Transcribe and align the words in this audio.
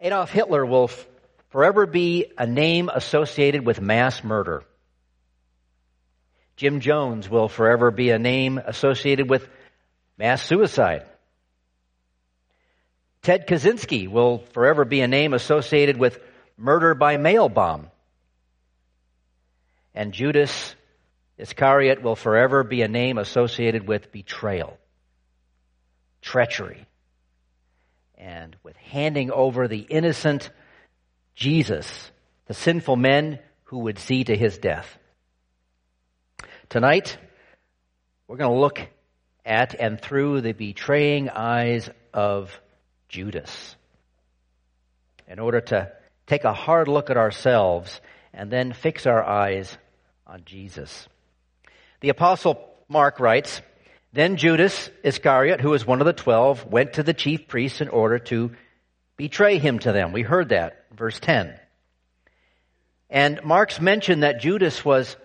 Adolf 0.00 0.30
Hitler 0.30 0.64
will 0.64 0.90
forever 1.48 1.86
be 1.86 2.32
a 2.36 2.46
name 2.46 2.90
associated 2.92 3.64
with 3.64 3.80
mass 3.80 4.22
murder. 4.22 4.62
Jim 6.56 6.80
Jones 6.80 7.28
will 7.28 7.48
forever 7.48 7.90
be 7.90 8.10
a 8.10 8.18
name 8.18 8.58
associated 8.58 9.28
with 9.28 9.48
mass 10.18 10.42
suicide. 10.42 11.04
Ted 13.22 13.46
Kaczynski 13.46 14.08
will 14.08 14.38
forever 14.52 14.84
be 14.84 15.00
a 15.00 15.08
name 15.08 15.34
associated 15.34 15.96
with 15.96 16.18
murder 16.56 16.94
by 16.94 17.16
mail 17.16 17.48
bomb. 17.48 17.88
And 19.94 20.12
Judas 20.12 20.74
Iscariot 21.38 22.02
will 22.02 22.16
forever 22.16 22.64
be 22.64 22.82
a 22.82 22.88
name 22.88 23.18
associated 23.18 23.86
with 23.86 24.12
betrayal, 24.12 24.78
treachery, 26.22 26.86
and 28.16 28.56
with 28.62 28.76
handing 28.76 29.30
over 29.30 29.68
the 29.68 29.80
innocent 29.80 30.50
Jesus, 31.34 32.10
the 32.46 32.54
sinful 32.54 32.96
men 32.96 33.38
who 33.64 33.80
would 33.80 33.98
see 33.98 34.24
to 34.24 34.36
his 34.36 34.58
death. 34.58 34.98
Tonight, 36.68 37.18
we're 38.26 38.36
going 38.36 38.52
to 38.52 38.60
look 38.60 38.80
at 39.44 39.74
and 39.78 40.00
through 40.00 40.40
the 40.40 40.52
betraying 40.52 41.30
eyes 41.30 41.88
of 42.12 42.60
Judas 43.08 43.76
in 45.28 45.38
order 45.38 45.60
to 45.60 45.92
take 46.26 46.44
a 46.44 46.52
hard 46.52 46.88
look 46.88 47.10
at 47.10 47.16
ourselves 47.16 48.00
and 48.32 48.50
then 48.50 48.72
fix 48.72 49.06
our 49.06 49.22
eyes 49.22 49.76
on 50.26 50.42
Jesus. 50.44 51.06
The 52.00 52.08
apostle 52.08 52.68
Mark 52.88 53.20
writes, 53.20 53.60
Then 54.16 54.38
Judas 54.38 54.88
Iscariot, 55.02 55.60
who 55.60 55.68
was 55.68 55.86
one 55.86 56.00
of 56.00 56.06
the 56.06 56.14
twelve, 56.14 56.64
went 56.64 56.94
to 56.94 57.02
the 57.02 57.12
chief 57.12 57.48
priests 57.48 57.82
in 57.82 57.90
order 57.90 58.18
to 58.18 58.52
betray 59.18 59.58
him 59.58 59.78
to 59.80 59.92
them. 59.92 60.12
We 60.12 60.22
heard 60.22 60.48
that, 60.48 60.86
verse 60.90 61.20
10. 61.20 61.54
And 63.10 63.44
Mark's 63.44 63.78
mention 63.78 64.20
that 64.20 64.40
Judas 64.40 64.82
was 64.82 65.18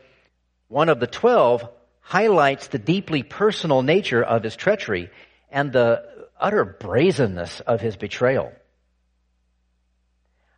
one 0.67 0.89
of 0.89 0.99
the 0.99 1.07
twelve 1.07 1.65
highlights 2.01 2.67
the 2.67 2.79
deeply 2.79 3.23
personal 3.23 3.81
nature 3.81 4.21
of 4.21 4.43
his 4.43 4.57
treachery 4.57 5.09
and 5.49 5.71
the 5.71 6.03
utter 6.37 6.65
brazenness 6.65 7.61
of 7.61 7.79
his 7.79 7.95
betrayal. 7.95 8.51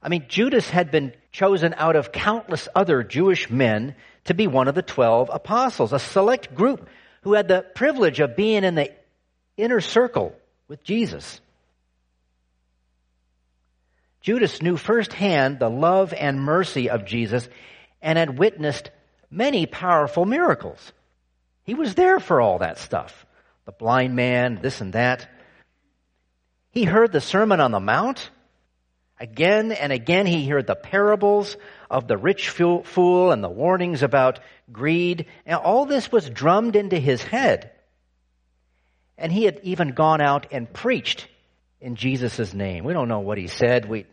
I 0.02 0.10
mean, 0.10 0.26
Judas 0.28 0.68
had 0.68 0.90
been 0.90 1.14
chosen 1.32 1.76
out 1.78 1.96
of 1.96 2.12
countless 2.12 2.68
other 2.74 3.04
Jewish 3.04 3.52
men 3.52 3.94
to 4.24 4.34
be 4.34 4.48
one 4.48 4.68
of 4.68 4.74
the 4.74 4.82
twelve 4.82 5.30
apostles, 5.32 5.94
a 5.94 6.00
select 6.00 6.56
group 6.56 6.90
who 7.24 7.34
had 7.34 7.48
the 7.48 7.66
privilege 7.76 8.20
of 8.20 8.36
being 8.36 8.64
in 8.64 8.76
the 8.76 8.92
inner 9.58 9.82
circle 9.82 10.36
with 10.68 10.84
Jesus. 10.84 11.40
Judas 14.22 14.62
knew 14.62 14.78
firsthand 14.78 15.60
the 15.60 15.70
love 15.70 16.14
and 16.14 16.40
mercy 16.40 16.90
of 16.90 17.06
Jesus 17.06 17.48
and 18.02 18.18
had 18.18 18.38
witnessed 18.38 18.90
many 19.30 19.66
powerful 19.66 20.26
miracles. 20.26 20.94
He 21.64 21.74
was 21.74 21.96
there 21.96 22.20
for 22.20 22.40
all 22.40 22.60
that 22.60 22.78
stuff. 22.78 23.26
The 23.66 23.72
blind 23.72 24.16
man, 24.16 24.60
this 24.62 24.82
and 24.82 24.94
that. 24.94 25.30
He 26.72 26.84
heard 26.84 27.12
the 27.12 27.22
Sermon 27.22 27.60
on 27.60 27.72
the 27.72 27.80
Mount. 27.80 28.30
Again 29.20 29.72
and 29.72 29.94
again 29.94 30.26
he 30.26 30.48
heard 30.48 30.68
the 30.68 30.76
parables 30.76 31.56
of 31.90 32.08
the 32.08 32.18
rich 32.18 32.50
fool 32.50 33.32
and 33.32 33.44
the 33.44 33.50
warnings 33.50 34.04
about 34.04 34.40
greed. 34.72 35.28
And 35.46 35.56
all 35.56 35.86
this 35.86 36.12
was 36.12 36.30
drummed 36.30 36.76
into 36.76 37.00
his 37.00 37.22
head. 37.24 37.72
And 39.18 39.32
he 39.32 39.44
had 39.46 39.60
even 39.64 39.90
gone 39.90 40.22
out 40.22 40.48
and 40.52 40.72
preached 40.72 41.28
in 41.80 41.96
Jesus' 41.96 42.54
name. 42.54 42.84
We 42.84 42.94
don't 42.94 43.08
know 43.08 43.20
what 43.20 43.38
he 43.38 43.48
said. 43.48 43.88
We, 43.88 44.06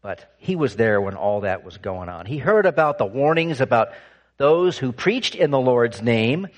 but 0.00 0.34
he 0.38 0.56
was 0.56 0.74
there 0.76 1.00
when 1.00 1.14
all 1.14 1.42
that 1.42 1.64
was 1.64 1.76
going 1.78 2.08
on. 2.08 2.26
He 2.26 2.38
heard 2.38 2.66
about 2.66 2.98
the 2.98 3.06
warnings 3.06 3.60
about 3.60 3.88
those 4.36 4.78
who 4.78 4.92
preached 4.92 5.34
in 5.34 5.50
the 5.50 5.60
Lord's 5.60 6.00
name 6.00 6.48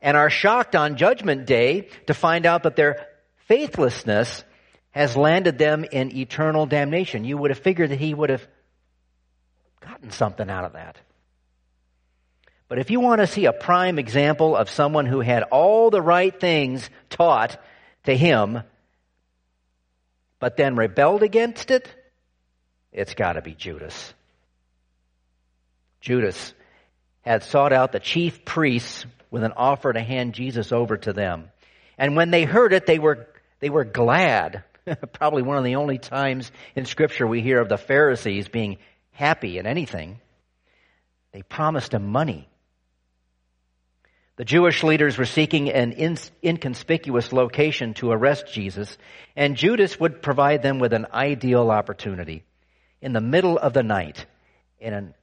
and 0.00 0.16
are 0.16 0.30
shocked 0.30 0.76
on 0.76 0.96
judgment 0.96 1.46
day 1.46 1.88
to 2.06 2.14
find 2.14 2.44
out 2.44 2.64
that 2.64 2.76
their 2.76 3.06
faithlessness 3.48 4.44
has 4.94 5.16
landed 5.16 5.58
them 5.58 5.84
in 5.84 6.16
eternal 6.16 6.66
damnation. 6.66 7.24
You 7.24 7.36
would 7.36 7.50
have 7.50 7.58
figured 7.58 7.90
that 7.90 7.98
he 7.98 8.14
would 8.14 8.30
have 8.30 8.46
gotten 9.80 10.12
something 10.12 10.48
out 10.48 10.64
of 10.64 10.74
that. 10.74 10.96
But 12.68 12.78
if 12.78 12.92
you 12.92 13.00
want 13.00 13.20
to 13.20 13.26
see 13.26 13.46
a 13.46 13.52
prime 13.52 13.98
example 13.98 14.54
of 14.54 14.70
someone 14.70 15.06
who 15.06 15.18
had 15.18 15.42
all 15.42 15.90
the 15.90 16.00
right 16.00 16.38
things 16.38 16.88
taught 17.10 17.60
to 18.04 18.16
him, 18.16 18.62
but 20.38 20.56
then 20.56 20.76
rebelled 20.76 21.24
against 21.24 21.72
it, 21.72 21.92
it's 22.92 23.14
got 23.14 23.32
to 23.32 23.42
be 23.42 23.52
Judas. 23.52 24.14
Judas 26.00 26.54
had 27.22 27.42
sought 27.42 27.72
out 27.72 27.90
the 27.90 27.98
chief 27.98 28.44
priests 28.44 29.06
with 29.32 29.42
an 29.42 29.54
offer 29.56 29.92
to 29.92 30.00
hand 30.00 30.34
Jesus 30.34 30.70
over 30.70 30.96
to 30.98 31.12
them. 31.12 31.50
And 31.98 32.14
when 32.14 32.30
they 32.30 32.44
heard 32.44 32.72
it, 32.72 32.86
they 32.86 33.00
were, 33.00 33.26
they 33.58 33.70
were 33.70 33.84
glad 33.84 34.62
Probably 35.12 35.42
one 35.42 35.56
of 35.56 35.64
the 35.64 35.76
only 35.76 35.98
times 35.98 36.50
in 36.74 36.84
Scripture 36.84 37.26
we 37.26 37.40
hear 37.40 37.60
of 37.60 37.68
the 37.68 37.78
Pharisees 37.78 38.48
being 38.48 38.78
happy 39.12 39.58
in 39.58 39.66
anything. 39.66 40.20
They 41.32 41.42
promised 41.42 41.94
him 41.94 42.06
money. 42.06 42.48
The 44.36 44.44
Jewish 44.44 44.82
leaders 44.82 45.16
were 45.16 45.26
seeking 45.26 45.70
an 45.70 45.92
in- 45.92 46.18
inconspicuous 46.42 47.32
location 47.32 47.94
to 47.94 48.10
arrest 48.10 48.52
Jesus, 48.52 48.98
and 49.36 49.56
Judas 49.56 49.98
would 49.98 50.22
provide 50.22 50.62
them 50.62 50.80
with 50.80 50.92
an 50.92 51.06
ideal 51.12 51.70
opportunity. 51.70 52.42
In 53.00 53.12
the 53.12 53.20
middle 53.20 53.58
of 53.58 53.72
the 53.72 53.84
night, 53.84 54.26
in 54.80 54.92
an, 54.92 55.14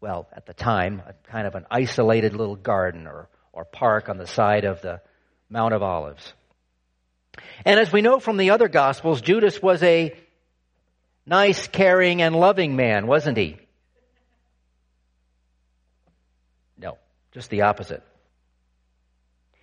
well, 0.00 0.28
at 0.32 0.44
the 0.44 0.52
time, 0.52 1.02
a 1.06 1.14
kind 1.30 1.46
of 1.46 1.54
an 1.54 1.64
isolated 1.70 2.34
little 2.34 2.56
garden 2.56 3.06
or, 3.06 3.28
or 3.52 3.64
park 3.64 4.10
on 4.10 4.18
the 4.18 4.26
side 4.26 4.64
of 4.64 4.82
the 4.82 5.00
Mount 5.48 5.72
of 5.72 5.82
Olives. 5.82 6.34
And 7.64 7.80
as 7.80 7.92
we 7.92 8.02
know 8.02 8.20
from 8.20 8.36
the 8.36 8.50
other 8.50 8.68
Gospels, 8.68 9.20
Judas 9.20 9.60
was 9.60 9.82
a 9.82 10.16
nice, 11.26 11.66
caring, 11.66 12.22
and 12.22 12.36
loving 12.36 12.76
man, 12.76 13.06
wasn't 13.06 13.36
he? 13.36 13.56
No, 16.78 16.98
just 17.32 17.50
the 17.50 17.62
opposite. 17.62 18.02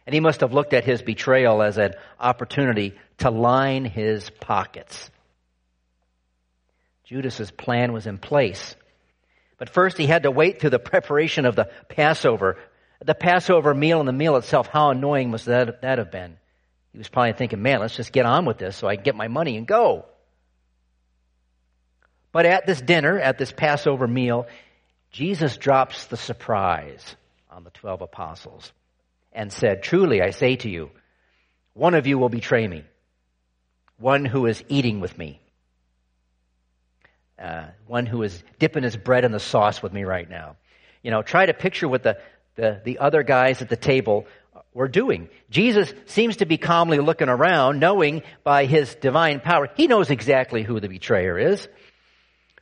And 0.05 0.13
he 0.13 0.19
must 0.19 0.41
have 0.41 0.53
looked 0.53 0.73
at 0.73 0.83
his 0.83 1.01
betrayal 1.01 1.61
as 1.61 1.77
an 1.77 1.93
opportunity 2.19 2.93
to 3.19 3.29
line 3.29 3.85
his 3.85 4.29
pockets. 4.29 5.09
Judas's 7.05 7.51
plan 7.51 7.93
was 7.93 8.07
in 8.07 8.17
place. 8.17 8.75
But 9.57 9.69
first 9.69 9.97
he 9.97 10.07
had 10.07 10.23
to 10.23 10.31
wait 10.31 10.59
through 10.59 10.71
the 10.71 10.79
preparation 10.79 11.45
of 11.45 11.55
the 11.55 11.69
Passover. 11.87 12.57
The 13.05 13.15
Passover 13.15 13.73
meal 13.73 13.99
and 13.99 14.07
the 14.07 14.13
meal 14.13 14.35
itself, 14.35 14.67
how 14.67 14.89
annoying 14.89 15.31
must 15.31 15.45
that, 15.45 15.81
that 15.83 15.99
have 15.99 16.11
been? 16.11 16.37
He 16.93 16.99
was 16.99 17.09
probably 17.09 17.33
thinking, 17.33 17.61
man, 17.61 17.79
let's 17.79 17.95
just 17.95 18.11
get 18.13 18.25
on 18.25 18.45
with 18.45 18.59
this 18.59 18.77
so 18.77 18.87
I 18.87 18.95
can 18.95 19.03
get 19.03 19.15
my 19.15 19.27
money 19.27 19.57
and 19.57 19.67
go. 19.67 20.05
But 22.31 22.45
at 22.45 22.65
this 22.65 22.79
dinner, 22.79 23.19
at 23.19 23.37
this 23.37 23.51
Passover 23.51 24.07
meal, 24.07 24.47
Jesus 25.11 25.57
drops 25.57 26.05
the 26.05 26.17
surprise 26.17 27.15
on 27.49 27.63
the 27.63 27.71
12 27.71 28.01
apostles 28.01 28.71
and 29.31 29.51
said, 29.51 29.83
Truly, 29.83 30.21
I 30.21 30.29
say 30.31 30.55
to 30.57 30.69
you, 30.69 30.91
one 31.73 31.95
of 31.95 32.05
you 32.05 32.19
will 32.19 32.29
betray 32.29 32.67
me, 32.67 32.83
one 33.97 34.25
who 34.25 34.45
is 34.45 34.63
eating 34.69 34.99
with 34.99 35.17
me, 35.17 35.39
uh, 37.39 37.65
one 37.87 38.05
who 38.05 38.21
is 38.21 38.43
dipping 38.59 38.83
his 38.83 38.97
bread 38.97 39.25
in 39.25 39.31
the 39.31 39.39
sauce 39.39 39.81
with 39.81 39.93
me 39.93 40.03
right 40.03 40.29
now. 40.29 40.57
You 41.01 41.11
know, 41.11 41.23
try 41.23 41.45
to 41.45 41.53
picture 41.53 41.87
what 41.87 42.03
the, 42.03 42.19
the, 42.55 42.81
the 42.83 42.99
other 42.99 43.23
guys 43.23 43.61
at 43.61 43.69
the 43.69 43.75
table 43.75 44.25
were 44.73 44.87
doing. 44.87 45.29
Jesus 45.49 45.93
seems 46.05 46.37
to 46.37 46.45
be 46.45 46.57
calmly 46.57 46.99
looking 46.99 47.29
around, 47.29 47.79
knowing 47.79 48.23
by 48.43 48.65
his 48.65 48.95
divine 48.95 49.39
power, 49.39 49.69
he 49.75 49.87
knows 49.87 50.09
exactly 50.09 50.63
who 50.63 50.79
the 50.79 50.89
betrayer 50.89 51.37
is, 51.37 51.67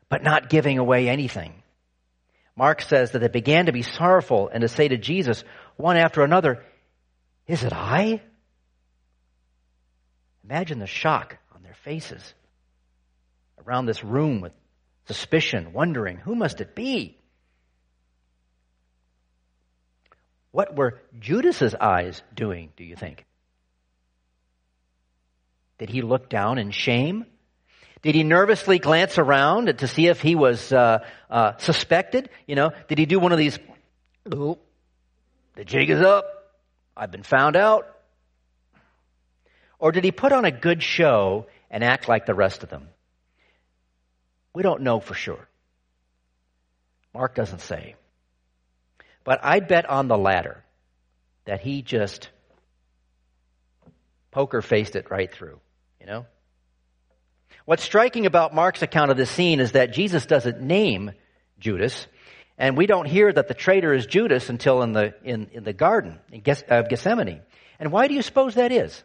but 0.10 0.24
not 0.24 0.50
giving 0.50 0.78
away 0.78 1.08
anything. 1.08 1.54
Mark 2.56 2.82
says 2.82 3.12
that 3.12 3.20
they 3.20 3.28
began 3.28 3.68
to 3.68 3.72
be 3.72 3.82
sorrowful 3.82 4.50
and 4.50 4.62
to 4.62 4.68
say 4.68 4.88
to 4.88 4.98
Jesus, 4.98 5.44
one 5.78 5.98
after 5.98 6.24
another, 6.24 6.64
Is 7.48 7.64
it 7.64 7.74
I? 7.74 8.22
Imagine 10.44 10.80
the 10.80 10.88
shock 10.88 11.38
on 11.56 11.64
their 11.64 11.76
faces 11.86 12.34
around 13.66 13.86
this 13.86 14.04
room 14.04 14.42
with 14.42 14.52
suspicion, 15.06 15.72
wondering, 15.74 16.18
Who 16.18 16.36
must 16.36 16.62
it 16.62 16.76
be? 16.76 17.18
What 20.52 20.76
were 20.76 21.00
Judas's 21.20 21.76
eyes 21.76 22.22
doing, 22.36 22.72
do 22.76 22.84
you 22.84 22.96
think? 22.96 23.26
Did 25.78 25.90
he 25.90 26.02
look 26.02 26.30
down 26.30 26.58
in 26.58 26.72
shame? 26.72 27.26
Did 28.02 28.16
he 28.16 28.24
nervously 28.24 28.80
glance 28.80 29.18
around 29.18 29.78
to 29.78 29.88
see 29.88 30.08
if 30.08 30.22
he 30.22 30.36
was 30.36 30.72
uh, 30.74 31.06
uh, 31.30 31.58
suspected? 31.58 32.30
You 32.48 32.56
know, 32.56 32.72
did 32.88 32.98
he 32.98 33.06
do 33.06 33.20
one 33.20 33.32
of 33.32 33.38
these? 33.38 33.58
The 34.26 35.66
jig 35.66 35.90
is 35.90 36.02
up. 36.02 36.26
I've 36.96 37.12
been 37.12 37.24
found 37.24 37.56
out. 37.56 37.88
Or 39.80 39.92
did 39.92 40.04
he 40.04 40.12
put 40.12 40.32
on 40.32 40.46
a 40.46 40.52
good 40.52 40.84
show 40.84 41.48
and 41.70 41.84
act 41.84 42.08
like 42.08 42.26
the 42.26 42.36
rest 42.36 42.64
of 42.64 42.70
them? 42.70 42.90
We 44.54 44.64
don't 44.64 44.82
know 44.82 45.00
for 45.00 45.14
sure. 45.14 45.48
Mark 47.14 47.36
doesn't 47.36 47.62
say. 47.62 47.96
But 49.24 49.40
I'd 49.44 49.68
bet 49.68 49.90
on 49.90 50.08
the 50.08 50.18
latter 50.18 50.64
that 51.46 51.62
he 51.62 51.82
just 51.82 52.30
poker 54.32 54.62
faced 54.62 54.96
it 54.96 55.12
right 55.12 55.32
through, 55.32 55.60
you 56.00 56.06
know? 56.08 56.26
What's 57.66 57.84
striking 57.84 58.26
about 58.26 58.56
Mark's 58.56 58.82
account 58.82 59.12
of 59.12 59.18
this 59.18 59.30
scene 59.30 59.60
is 59.60 59.74
that 59.74 59.94
Jesus 59.94 60.26
doesn't 60.26 60.62
name 60.62 61.12
Judas, 61.60 62.08
and 62.58 62.76
we 62.76 62.88
don't 62.88 63.06
hear 63.06 63.32
that 63.32 63.48
the 63.48 63.54
traitor 63.54 63.94
is 63.94 64.06
Judas 64.06 64.50
until 64.50 64.82
in 64.82 64.94
the, 64.94 65.14
in, 65.24 65.50
in 65.54 65.64
the 65.64 65.74
garden 65.74 66.20
of 66.34 66.64
uh, 66.70 66.82
Gethsemane. 66.84 67.42
And 67.80 67.92
why 67.92 68.08
do 68.08 68.14
you 68.14 68.22
suppose 68.22 68.56
that 68.56 68.72
is? 68.72 69.04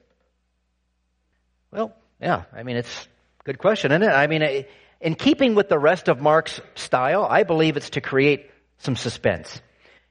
Well, 1.71 1.95
yeah, 2.21 2.45
I 2.53 2.63
mean, 2.63 2.77
it's 2.77 3.09
a 3.41 3.45
good 3.45 3.59
question, 3.59 3.93
isn't 3.93 4.03
it? 4.03 4.13
I 4.13 4.27
mean, 4.27 4.43
eh, 4.43 4.63
in 5.01 5.15
keeping 5.15 5.55
with 5.55 5.69
the 5.69 5.79
rest 5.79 6.09
of 6.09 6.21
Mark's 6.21 6.61
style, 6.75 7.27
I 7.29 7.43
believe 7.43 7.77
it's 7.77 7.91
to 7.91 8.01
create 8.01 8.51
some 8.79 8.97
suspense. 8.97 9.61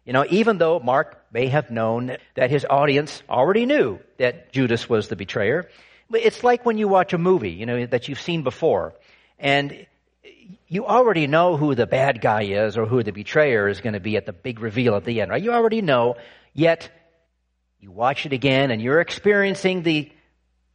You 0.05 0.13
know, 0.13 0.25
even 0.29 0.59
though 0.59 0.79
Mark 0.79 1.19
may 1.33 1.47
have 1.47 1.71
known 1.71 2.17
that 2.35 2.51
his 2.51 2.65
audience 2.69 3.23
already 3.27 3.65
knew 3.65 3.99
that 4.17 4.51
Judas 4.53 4.87
was 4.87 5.07
the 5.07 5.15
betrayer, 5.15 5.67
it's 6.13 6.43
like 6.43 6.65
when 6.65 6.77
you 6.77 6.87
watch 6.87 7.13
a 7.13 7.17
movie, 7.17 7.51
you 7.51 7.65
know, 7.65 7.85
that 7.87 8.07
you've 8.07 8.21
seen 8.21 8.43
before, 8.43 8.93
and 9.39 9.87
you 10.67 10.85
already 10.85 11.25
know 11.25 11.57
who 11.57 11.73
the 11.73 11.87
bad 11.87 12.21
guy 12.21 12.43
is 12.43 12.77
or 12.77 12.85
who 12.85 13.01
the 13.01 13.11
betrayer 13.11 13.67
is 13.67 13.81
going 13.81 13.93
to 13.93 13.99
be 13.99 14.15
at 14.15 14.27
the 14.27 14.33
big 14.33 14.59
reveal 14.59 14.95
at 14.95 15.05
the 15.05 15.21
end, 15.21 15.31
right? 15.31 15.41
You 15.41 15.51
already 15.51 15.81
know, 15.81 16.15
yet 16.53 16.89
you 17.79 17.91
watch 17.91 18.25
it 18.27 18.33
again 18.33 18.71
and 18.71 18.81
you're 18.81 18.99
experiencing 18.99 19.81
the 19.81 20.11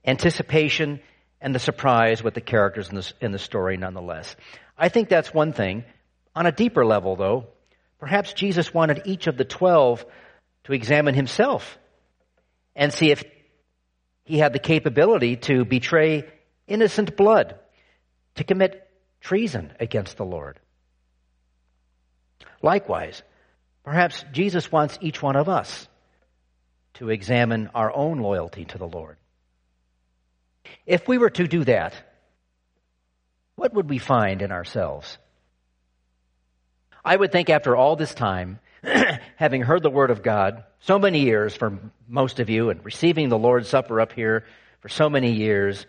anticipation 0.05 1.01
and 1.41 1.55
the 1.55 1.59
surprise 1.59 2.23
with 2.23 2.35
the 2.35 2.41
characters 2.41 2.89
in 2.89 2.97
the, 2.97 3.13
in 3.21 3.33
the 3.33 3.39
story 3.39 3.77
nonetheless. 3.77 4.35
I 4.77 4.89
think 4.89 5.09
that's 5.09 5.33
one 5.33 5.53
thing. 5.53 5.85
On 6.35 6.47
a 6.47 6.53
deeper 6.53 6.85
level, 6.85 7.17
though, 7.17 7.47
Perhaps 8.01 8.33
Jesus 8.33 8.73
wanted 8.73 9.03
each 9.05 9.27
of 9.27 9.37
the 9.37 9.45
twelve 9.45 10.05
to 10.65 10.73
examine 10.73 11.15
himself 11.15 11.79
and 12.75 12.93
see 12.93 13.11
if 13.11 13.23
he 14.25 14.39
had 14.39 14.53
the 14.53 14.59
capability 14.59 15.37
to 15.37 15.65
betray 15.65 16.25
innocent 16.67 17.17
blood, 17.17 17.57
to 18.37 18.45
commit 18.45 18.89
treason 19.21 19.73
against 19.79 20.17
the 20.17 20.25
Lord. 20.25 20.59
Likewise, 22.63 23.23
perhaps 23.85 24.25
Jesus 24.33 24.73
wants 24.73 24.99
each 25.03 25.23
one 25.23 25.37
of 25.37 25.49
us 25.49 25.87
to 26.95 27.11
examine 27.11 27.71
our 27.75 27.95
own 27.95 28.19
loyalty 28.19 28.65
to 28.67 28.79
the 28.79 28.89
Lord. 28.89 29.19
If 30.87 31.07
we 31.07 31.19
were 31.19 31.31
to 31.31 31.47
do 31.47 31.65
that, 31.65 31.95
what 33.57 33.75
would 33.75 33.91
we 33.91 33.99
find 33.99 34.41
in 34.41 34.53
ourselves? 34.53 35.19
I 37.05 37.17
would 37.17 37.33
think 37.33 37.51
after 37.51 37.77
all 37.77 37.97
this 37.97 38.15
time, 38.15 38.59
having 39.37 39.63
heard 39.63 39.83
the 39.83 39.91
Word 39.91 40.11
of 40.11 40.23
God 40.23 40.65
so 40.81 40.99
many 40.99 41.21
years 41.21 41.55
for 41.55 41.79
most 42.09 42.41
of 42.41 42.51
you 42.51 42.71
and 42.71 42.85
receiving 42.85 43.29
the 43.29 43.39
Lord's 43.39 43.69
Supper 43.69 44.01
up 44.01 44.13
here 44.13 44.45
for 44.81 44.89
so 44.89 45.11
many 45.11 45.33
years, 45.33 45.87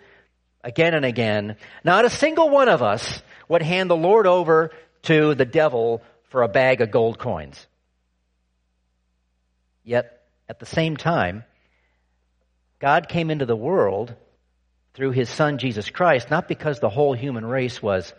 again 0.64 0.94
and 0.94 1.06
again, 1.06 1.56
not 1.84 2.06
a 2.06 2.10
single 2.10 2.50
one 2.50 2.70
of 2.70 2.82
us 2.82 3.22
would 3.48 3.62
hand 3.62 3.90
the 3.90 3.96
Lord 3.96 4.28
over 4.28 4.72
to 5.04 5.36
the 5.36 5.46
devil 5.46 6.02
for 6.30 6.44
a 6.44 6.48
bag 6.48 6.82
of 6.82 6.92
gold 6.92 7.18
coins. 7.18 7.66
Yet, 9.84 10.22
at 10.48 10.60
the 10.60 10.66
same 10.66 10.96
time, 10.98 11.44
God 12.80 13.08
came 13.08 13.32
into 13.32 13.46
the 13.46 13.56
world 13.56 14.14
through 14.94 15.12
his 15.12 15.30
son 15.30 15.58
Jesus 15.58 15.90
Christ, 15.90 16.30
not 16.30 16.48
because 16.48 16.80
the 16.80 16.90
whole 16.90 17.14
human 17.14 17.46
race 17.46 17.82
was 17.82 18.14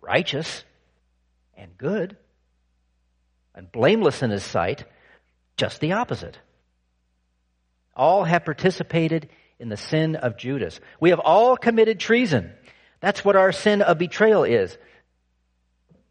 righteous, 0.00 0.64
and 1.60 1.76
good 1.76 2.16
and 3.54 3.70
blameless 3.70 4.22
in 4.22 4.30
his 4.30 4.42
sight, 4.42 4.84
just 5.56 5.80
the 5.80 5.92
opposite. 5.92 6.38
All 7.94 8.24
have 8.24 8.44
participated 8.44 9.28
in 9.58 9.68
the 9.68 9.76
sin 9.76 10.16
of 10.16 10.38
Judas. 10.38 10.80
We 10.98 11.10
have 11.10 11.20
all 11.20 11.56
committed 11.56 12.00
treason. 12.00 12.52
That's 13.00 13.24
what 13.24 13.36
our 13.36 13.52
sin 13.52 13.82
of 13.82 13.98
betrayal 13.98 14.44
is 14.44 14.76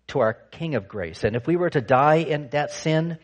to 0.07 0.19
our 0.19 0.33
King 0.33 0.75
of 0.75 0.87
grace. 0.87 1.23
And 1.23 1.35
if 1.35 1.47
we 1.47 1.55
were 1.55 1.69
to 1.69 1.81
die 1.81 2.17
in 2.17 2.49
that 2.49 2.71
sin, 2.71 3.17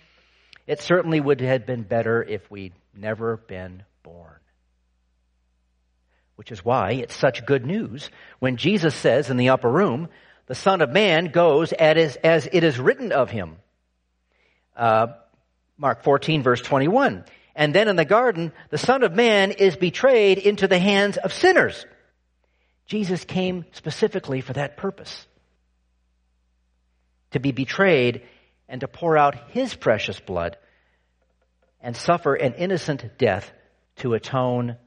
it 0.66 0.82
certainly 0.82 1.20
would 1.20 1.42
have 1.42 1.66
been 1.66 1.84
better 1.84 2.24
if 2.24 2.50
we'd 2.50 2.74
never 2.96 3.38
been 3.38 3.84
born. 4.04 4.40
Which 6.36 6.52
is 6.52 6.66
why 6.66 6.94
it's 6.94 7.16
such 7.16 7.46
good 7.46 7.66
news 7.66 8.10
when 8.40 8.58
Jesus 8.58 8.96
says 8.96 9.30
in 9.30 9.38
the 9.38 9.50
upper 9.50 9.70
room, 9.70 10.10
the 10.48 10.56
Son 10.56 10.82
of 10.82 10.92
Man 10.92 11.28
goes 11.28 11.74
as, 11.74 12.16
as 12.18 12.48
it 12.52 12.64
is 12.64 12.80
written 12.80 13.12
of 13.12 13.30
him. 13.30 13.58
Uh, 14.76 15.08
Mark 15.78 16.04
14, 16.04 16.44
verse 16.44 16.62
21. 16.62 17.26
And 17.56 17.74
then 17.74 17.88
in 17.88 17.96
the 17.96 18.06
garden, 18.06 18.52
the 18.70 18.78
Son 18.78 19.04
of 19.04 19.14
Man 19.14 19.52
is 19.52 19.76
betrayed 19.76 20.38
into 20.38 20.68
the 20.68 20.80
hands 20.80 21.18
of 21.18 21.34
sinners. 21.34 21.86
Jesus 22.86 23.26
came 23.26 23.66
specifically 23.72 24.42
for 24.42 24.54
that 24.54 24.78
purpose. 24.78 25.26
To 27.32 27.40
be 27.40 27.52
betrayed 27.52 28.24
and 28.70 28.82
to 28.82 28.88
pour 28.88 29.18
out 29.18 29.52
his 29.52 29.74
precious 29.74 30.20
blood 30.20 30.58
and 31.82 31.96
suffer 31.96 32.36
an 32.36 32.54
innocent 32.54 33.18
death 33.18 33.52
to 33.98 34.14
atone 34.14 34.78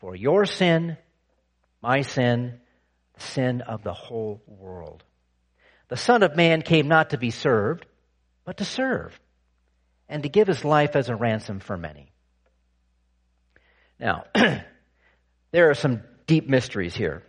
for 0.00 0.14
your 0.14 0.46
sin, 0.46 0.96
my 1.80 2.02
sin, 2.02 2.60
sin 3.22 3.60
of 3.62 3.82
the 3.82 3.92
whole 3.92 4.42
world. 4.46 5.02
The 5.88 5.96
Son 5.96 6.22
of 6.22 6.36
Man 6.36 6.62
came 6.62 6.88
not 6.88 7.10
to 7.10 7.18
be 7.18 7.30
served, 7.30 7.86
but 8.44 8.58
to 8.58 8.64
serve, 8.64 9.18
and 10.08 10.22
to 10.22 10.28
give 10.28 10.48
his 10.48 10.64
life 10.64 10.96
as 10.96 11.08
a 11.08 11.16
ransom 11.16 11.60
for 11.60 11.76
many. 11.76 12.12
Now, 13.98 14.24
there 15.52 15.70
are 15.70 15.74
some 15.74 16.02
deep 16.26 16.48
mysteries 16.48 16.94
here. 16.94 17.22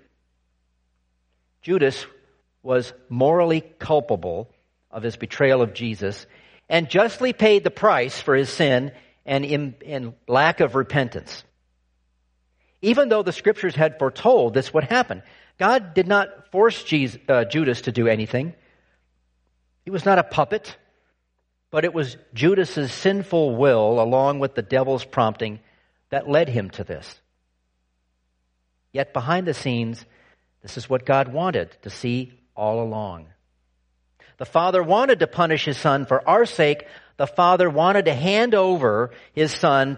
Judas 1.62 2.06
was 2.62 2.94
morally 3.10 3.62
culpable 3.62 4.50
of 4.90 5.04
his 5.04 5.18
betrayal 5.18 5.62
of 5.62 5.74
Jesus 5.74 6.26
and 6.70 6.90
justly 6.90 7.34
paid 7.34 7.64
the 7.64 7.72
price 7.72 8.20
for 8.20 8.36
his 8.36 8.50
sin 8.50 8.92
and 9.26 9.46
in, 9.46 9.76
in 9.82 10.14
lack 10.28 10.60
of 10.60 10.76
repentance. 10.76 11.44
Even 12.82 13.10
though 13.10 13.24
the 13.24 13.32
scriptures 13.32 13.76
had 13.76 14.00
foretold 14.00 14.54
this 14.54 14.74
would 14.74 14.84
happen. 14.84 15.24
God 15.64 15.94
did 15.94 16.10
not 16.10 16.52
force 16.52 16.84
Jesus, 16.84 17.22
uh, 17.30 17.46
Judas 17.46 17.84
to 17.84 17.94
do 17.94 18.10
anything. 18.10 18.54
He 19.86 19.92
was 19.92 20.04
not 20.04 20.20
a 20.20 20.24
puppet, 20.24 20.76
but 21.72 21.86
it 21.86 21.94
was 21.94 22.18
Judas's 22.34 22.92
sinful 22.92 23.56
will, 23.56 24.02
along 24.02 24.40
with 24.40 24.56
the 24.56 24.62
devil's 24.62 25.06
prompting, 25.06 25.62
that 26.10 26.30
led 26.30 26.50
him 26.50 26.70
to 26.72 26.84
this. 26.84 27.22
Yet 28.92 29.14
behind 29.14 29.48
the 29.48 29.54
scenes, 29.54 30.06
this 30.64 30.76
is 30.76 30.90
what 30.90 31.06
God 31.06 31.30
wanted 31.30 31.72
to 31.84 31.90
see 31.90 32.34
all 32.58 32.84
along. 32.84 33.28
The 34.40 34.46
Father 34.46 34.84
wanted 34.84 35.20
to 35.20 35.28
punish 35.28 35.64
His 35.64 35.78
Son 35.78 36.06
for 36.06 36.28
our 36.28 36.46
sake. 36.46 36.86
The 37.16 37.26
Father 37.26 37.70
wanted 37.70 38.04
to 38.04 38.14
hand 38.14 38.54
over 38.54 39.12
His 39.32 39.54
Son 39.54 39.98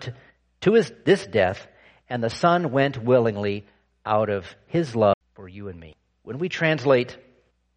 to, 0.62 0.74
his, 0.74 0.93
this 1.05 1.25
death, 1.25 1.65
and 2.07 2.24
the 2.24 2.29
Son 2.29 2.72
went 2.72 3.03
willingly 3.03 3.65
out 4.05 4.29
of 4.29 4.45
His 4.67 4.95
love 4.95 5.14
for 5.35 5.47
you 5.49 5.67
and 5.67 5.79
me. 5.79 5.95
When 6.23 6.39
we 6.39 6.49
translate 6.49 7.17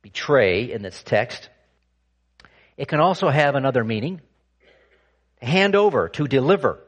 betray 0.01 0.71
in 0.73 0.81
this 0.81 1.03
text, 1.03 1.49
it 2.77 2.87
can 2.87 3.01
also 3.01 3.29
have 3.29 3.57
another 3.57 3.83
meaning. 3.83 4.21
Hand 5.43 5.75
over, 5.75 6.09
to 6.11 6.27
deliver. 6.29 6.79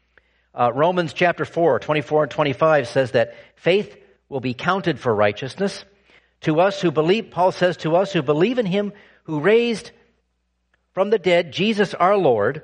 Uh, 0.54 0.72
Romans 0.72 1.12
chapter 1.12 1.44
4, 1.44 1.80
24 1.80 2.22
and 2.24 2.30
25 2.32 2.88
says 2.88 3.10
that 3.12 3.34
faith 3.56 3.96
will 4.28 4.40
be 4.40 4.54
counted 4.54 4.98
for 5.00 5.14
righteousness. 5.14 5.84
To 6.42 6.60
us 6.60 6.80
who 6.80 6.90
believe, 6.90 7.30
Paul 7.30 7.52
says 7.52 7.76
to 7.78 7.96
us 7.96 8.12
who 8.12 8.22
believe 8.22 8.58
in 8.58 8.66
him 8.66 8.92
who 9.24 9.40
raised 9.40 9.90
from 10.92 11.10
the 11.10 11.18
dead 11.18 11.52
Jesus 11.52 11.94
our 11.94 12.16
Lord, 12.16 12.62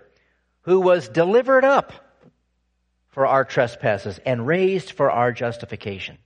who 0.62 0.80
was 0.80 1.08
delivered 1.08 1.64
up 1.64 1.92
for 3.08 3.26
our 3.26 3.44
trespasses 3.44 4.20
and 4.24 4.46
raised 4.46 4.92
for 4.92 5.10
our 5.10 5.32
justification. 5.32 6.18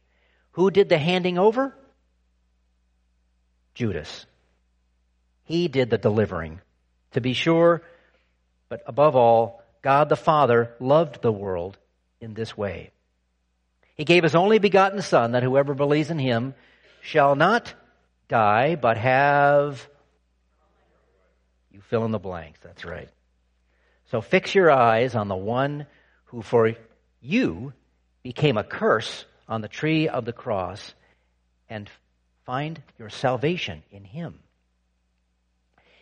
Who 0.52 0.70
did 0.70 0.88
the 0.88 0.98
handing 0.98 1.38
over? 1.38 1.74
Judas. 3.74 4.26
He 5.44 5.68
did 5.68 5.90
the 5.90 5.98
delivering. 5.98 6.60
To 7.12 7.20
be 7.20 7.32
sure, 7.32 7.82
but 8.68 8.82
above 8.86 9.16
all, 9.16 9.62
God 9.82 10.08
the 10.08 10.16
Father 10.16 10.74
loved 10.78 11.22
the 11.22 11.32
world 11.32 11.76
in 12.20 12.34
this 12.34 12.56
way. 12.56 12.92
He 13.96 14.04
gave 14.04 14.22
his 14.22 14.34
only 14.34 14.58
begotten 14.58 15.02
Son 15.02 15.32
that 15.32 15.42
whoever 15.42 15.74
believes 15.74 16.10
in 16.10 16.18
him 16.18 16.54
shall 17.02 17.34
not 17.34 17.74
die, 18.28 18.76
but 18.76 18.96
have. 18.96 19.88
You 21.72 21.80
fill 21.80 22.04
in 22.04 22.12
the 22.12 22.18
blanks, 22.18 22.60
that's 22.62 22.84
right. 22.84 23.08
So 24.10 24.20
fix 24.20 24.54
your 24.54 24.70
eyes 24.70 25.14
on 25.14 25.28
the 25.28 25.36
one 25.36 25.86
who 26.26 26.42
for 26.42 26.72
you 27.20 27.72
became 28.22 28.56
a 28.56 28.64
curse 28.64 29.24
on 29.50 29.60
the 29.60 29.68
tree 29.68 30.08
of 30.08 30.24
the 30.24 30.32
cross, 30.32 30.94
and 31.68 31.90
find 32.46 32.80
your 32.98 33.10
salvation 33.10 33.82
in 33.90 34.04
Him. 34.04 34.38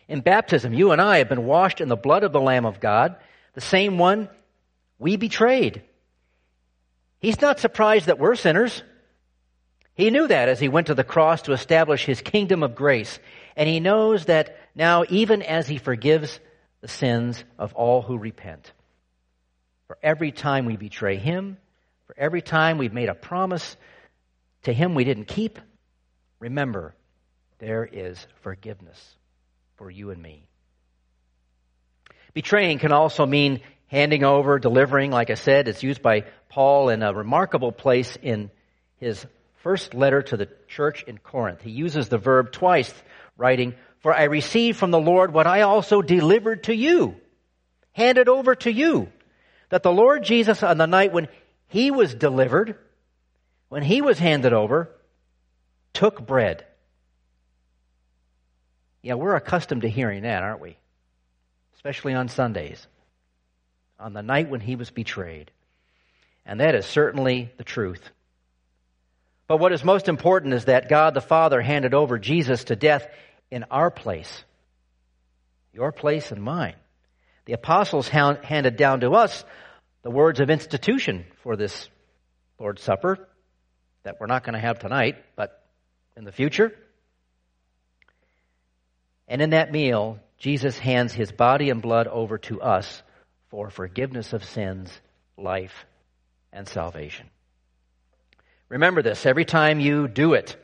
In 0.07 0.21
baptism, 0.21 0.73
you 0.73 0.91
and 0.91 1.01
I 1.01 1.17
have 1.17 1.29
been 1.29 1.45
washed 1.45 1.81
in 1.81 1.89
the 1.89 1.95
blood 1.95 2.23
of 2.23 2.31
the 2.31 2.39
Lamb 2.39 2.65
of 2.65 2.79
God, 2.79 3.15
the 3.55 3.61
same 3.61 3.97
one 3.97 4.29
we 4.99 5.17
betrayed. 5.17 5.81
He's 7.19 7.41
not 7.41 7.59
surprised 7.59 8.05
that 8.05 8.19
we're 8.19 8.35
sinners. 8.35 8.83
He 9.93 10.11
knew 10.11 10.27
that 10.27 10.47
as 10.47 10.59
he 10.59 10.69
went 10.69 10.87
to 10.87 10.95
the 10.95 11.03
cross 11.03 11.41
to 11.43 11.51
establish 11.51 12.05
his 12.05 12.21
kingdom 12.21 12.63
of 12.63 12.75
grace. 12.75 13.19
And 13.55 13.67
he 13.67 13.79
knows 13.79 14.25
that 14.25 14.57
now, 14.73 15.03
even 15.09 15.41
as 15.41 15.67
he 15.67 15.77
forgives 15.77 16.39
the 16.81 16.87
sins 16.87 17.43
of 17.57 17.73
all 17.73 18.01
who 18.01 18.17
repent, 18.17 18.71
for 19.87 19.97
every 20.01 20.31
time 20.31 20.65
we 20.65 20.77
betray 20.77 21.17
him, 21.17 21.57
for 22.09 22.19
every 22.19 22.41
time 22.41 22.79
we've 22.79 22.91
made 22.91 23.07
a 23.07 23.13
promise 23.13 23.77
to 24.63 24.73
him 24.73 24.95
we 24.95 25.03
didn't 25.03 25.25
keep, 25.25 25.59
remember, 26.39 26.95
there 27.59 27.85
is 27.85 28.17
forgiveness 28.41 28.99
for 29.75 29.91
you 29.91 30.09
and 30.09 30.19
me. 30.19 30.47
Betraying 32.33 32.79
can 32.79 32.91
also 32.91 33.27
mean 33.27 33.61
handing 33.85 34.23
over, 34.23 34.57
delivering. 34.57 35.11
Like 35.11 35.29
I 35.29 35.35
said, 35.35 35.67
it's 35.67 35.83
used 35.83 36.01
by 36.01 36.25
Paul 36.49 36.89
in 36.89 37.03
a 37.03 37.13
remarkable 37.13 37.71
place 37.71 38.17
in 38.19 38.49
his 38.97 39.23
first 39.61 39.93
letter 39.93 40.23
to 40.23 40.35
the 40.35 40.49
church 40.67 41.03
in 41.03 41.19
Corinth. 41.19 41.61
He 41.61 41.69
uses 41.69 42.09
the 42.09 42.17
verb 42.17 42.51
twice, 42.51 42.91
writing, 43.37 43.75
For 43.99 44.15
I 44.15 44.23
received 44.23 44.79
from 44.79 44.89
the 44.89 44.99
Lord 44.99 45.31
what 45.31 45.45
I 45.45 45.61
also 45.61 46.01
delivered 46.01 46.63
to 46.63 46.73
you, 46.73 47.17
handed 47.91 48.27
over 48.29 48.55
to 48.55 48.71
you, 48.71 49.09
that 49.69 49.83
the 49.83 49.91
Lord 49.91 50.23
Jesus 50.23 50.63
on 50.63 50.79
the 50.79 50.87
night 50.87 51.13
when 51.13 51.27
he 51.69 51.91
was 51.91 52.13
delivered, 52.13 52.75
when 53.69 53.83
he 53.83 54.01
was 54.01 54.19
handed 54.19 54.53
over, 54.53 54.89
took 55.93 56.25
bread. 56.25 56.65
Yeah, 59.01 59.13
we're 59.13 59.35
accustomed 59.35 59.83
to 59.83 59.89
hearing 59.89 60.23
that, 60.23 60.43
aren't 60.43 60.61
we? 60.61 60.77
Especially 61.75 62.13
on 62.13 62.27
Sundays, 62.27 62.85
on 63.99 64.13
the 64.13 64.21
night 64.21 64.49
when 64.49 64.59
he 64.59 64.75
was 64.75 64.89
betrayed. 64.89 65.51
And 66.45 66.59
that 66.59 66.75
is 66.75 66.85
certainly 66.85 67.51
the 67.57 67.63
truth. 67.63 68.01
But 69.47 69.57
what 69.57 69.71
is 69.71 69.83
most 69.83 70.09
important 70.09 70.53
is 70.53 70.65
that 70.65 70.89
God 70.89 71.13
the 71.13 71.21
Father 71.21 71.61
handed 71.61 71.93
over 71.93 72.19
Jesus 72.19 72.65
to 72.65 72.75
death 72.75 73.07
in 73.51 73.65
our 73.71 73.89
place. 73.89 74.43
Your 75.71 75.91
place 75.91 76.31
and 76.31 76.41
mine. 76.41 76.75
The 77.45 77.53
apostles 77.53 78.07
handed 78.07 78.75
down 78.75 78.99
to 79.01 79.11
us 79.13 79.45
the 80.01 80.11
words 80.11 80.39
of 80.39 80.49
institution 80.49 81.25
for 81.43 81.55
this 81.55 81.89
Lord's 82.59 82.81
Supper 82.81 83.27
that 84.03 84.17
we're 84.19 84.27
not 84.27 84.43
going 84.43 84.53
to 84.53 84.59
have 84.59 84.79
tonight, 84.79 85.17
but 85.35 85.63
in 86.15 86.23
the 86.23 86.31
future. 86.31 86.73
And 89.27 89.41
in 89.41 89.51
that 89.51 89.71
meal, 89.71 90.19
Jesus 90.37 90.77
hands 90.79 91.13
his 91.13 91.31
body 91.31 91.69
and 91.69 91.81
blood 91.81 92.07
over 92.07 92.37
to 92.39 92.61
us 92.61 93.03
for 93.49 93.69
forgiveness 93.69 94.33
of 94.33 94.43
sins, 94.43 94.89
life, 95.37 95.85
and 96.53 96.67
salvation. 96.67 97.29
Remember 98.69 99.01
this 99.01 99.25
every 99.25 99.45
time 99.45 99.79
you 99.79 100.07
do 100.07 100.33
it 100.33 100.55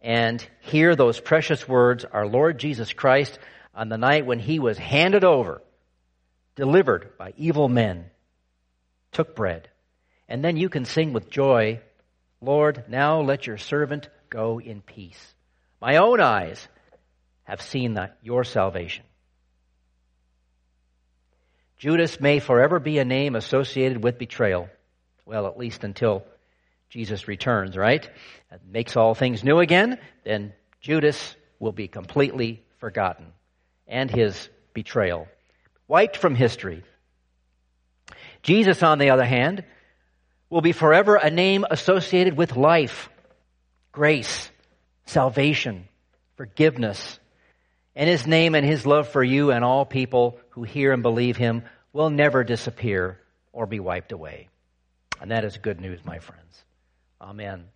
and 0.00 0.44
hear 0.60 0.96
those 0.96 1.20
precious 1.20 1.68
words, 1.68 2.04
our 2.04 2.26
Lord 2.26 2.58
Jesus 2.58 2.92
Christ, 2.92 3.38
on 3.74 3.88
the 3.88 3.98
night 3.98 4.26
when 4.26 4.38
he 4.38 4.58
was 4.58 4.78
handed 4.78 5.24
over, 5.24 5.62
delivered 6.56 7.16
by 7.18 7.34
evil 7.36 7.68
men, 7.68 8.10
took 9.12 9.34
bread. 9.34 9.68
And 10.28 10.44
then 10.44 10.56
you 10.56 10.68
can 10.68 10.84
sing 10.84 11.12
with 11.12 11.30
joy, 11.30 11.80
Lord, 12.40 12.84
now 12.88 13.20
let 13.20 13.46
your 13.46 13.58
servant 13.58 14.08
go 14.28 14.60
in 14.60 14.80
peace. 14.80 15.34
My 15.80 15.96
own 15.96 16.20
eyes 16.20 16.66
have 17.44 17.60
seen 17.60 17.94
that 17.94 18.16
your 18.22 18.44
salvation. 18.44 19.04
Judas 21.78 22.20
may 22.20 22.38
forever 22.38 22.78
be 22.78 22.98
a 22.98 23.04
name 23.04 23.34
associated 23.34 24.04
with 24.04 24.18
betrayal. 24.18 24.68
Well, 25.24 25.46
at 25.46 25.58
least 25.58 25.82
until 25.82 26.24
Jesus 26.90 27.26
returns, 27.26 27.76
right? 27.76 28.08
And 28.50 28.60
makes 28.70 28.96
all 28.96 29.14
things 29.14 29.42
new 29.42 29.58
again, 29.58 29.98
then 30.24 30.52
Judas 30.80 31.34
will 31.58 31.72
be 31.72 31.88
completely 31.88 32.62
forgotten 32.78 33.32
and 33.86 34.10
his 34.10 34.48
betrayal 34.72 35.26
wiped 35.88 36.16
from 36.16 36.34
history. 36.36 36.84
Jesus, 38.42 38.82
on 38.82 38.98
the 38.98 39.10
other 39.10 39.24
hand, 39.24 39.64
will 40.48 40.60
be 40.60 40.72
forever 40.72 41.16
a 41.16 41.30
name 41.30 41.64
associated 41.70 42.36
with 42.36 42.56
life, 42.56 43.08
grace, 43.92 44.50
salvation, 45.06 45.88
forgiveness. 46.36 47.18
And 47.94 48.08
his 48.08 48.26
name 48.26 48.54
and 48.54 48.64
his 48.64 48.86
love 48.86 49.08
for 49.08 49.22
you 49.22 49.50
and 49.50 49.64
all 49.64 49.84
people 49.84 50.38
who 50.50 50.62
hear 50.62 50.92
and 50.92 51.02
believe 51.02 51.36
him 51.36 51.64
will 51.92 52.10
never 52.10 52.44
disappear 52.44 53.20
or 53.52 53.66
be 53.66 53.80
wiped 53.80 54.12
away. 54.12 54.48
And 55.20 55.30
that 55.30 55.44
is 55.44 55.56
good 55.58 55.80
news, 55.80 56.04
my 56.04 56.18
friends. 56.18 56.64
Amen. 57.20 57.66